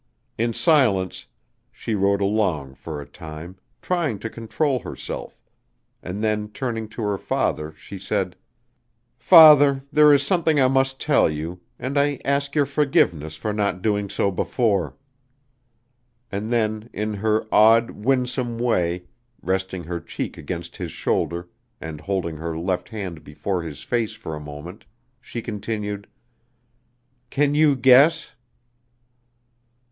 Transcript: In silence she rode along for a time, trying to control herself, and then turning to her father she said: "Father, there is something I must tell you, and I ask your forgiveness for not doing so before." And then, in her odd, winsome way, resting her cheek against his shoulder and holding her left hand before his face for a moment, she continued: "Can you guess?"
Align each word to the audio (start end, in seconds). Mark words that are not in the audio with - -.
In 0.35 0.51
silence 0.53 1.27
she 1.71 1.93
rode 1.93 2.21
along 2.21 2.73
for 2.73 2.99
a 2.99 3.05
time, 3.05 3.57
trying 3.83 4.17
to 4.17 4.31
control 4.31 4.79
herself, 4.79 5.39
and 6.01 6.23
then 6.23 6.49
turning 6.49 6.89
to 6.89 7.03
her 7.03 7.19
father 7.19 7.73
she 7.75 7.99
said: 7.99 8.35
"Father, 9.19 9.83
there 9.93 10.11
is 10.11 10.23
something 10.25 10.59
I 10.59 10.67
must 10.69 10.99
tell 10.99 11.29
you, 11.29 11.59
and 11.77 11.99
I 11.99 12.19
ask 12.25 12.55
your 12.55 12.65
forgiveness 12.65 13.35
for 13.35 13.53
not 13.53 13.83
doing 13.83 14.09
so 14.09 14.31
before." 14.31 14.97
And 16.31 16.51
then, 16.51 16.89
in 16.93 17.13
her 17.13 17.45
odd, 17.53 17.91
winsome 17.91 18.57
way, 18.57 19.03
resting 19.43 19.83
her 19.83 19.99
cheek 19.99 20.35
against 20.35 20.77
his 20.77 20.91
shoulder 20.91 21.47
and 21.79 22.01
holding 22.01 22.37
her 22.37 22.57
left 22.57 22.89
hand 22.89 23.23
before 23.23 23.61
his 23.61 23.83
face 23.83 24.13
for 24.13 24.35
a 24.35 24.39
moment, 24.39 24.83
she 25.21 25.43
continued: 25.43 26.07
"Can 27.29 27.53
you 27.53 27.75
guess?" 27.75 28.31